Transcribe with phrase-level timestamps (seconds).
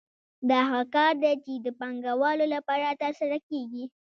[0.49, 3.83] دا هغه کار دی چې د پانګوالو لپاره ترسره کېږي